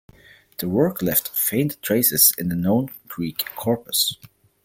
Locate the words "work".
0.67-1.03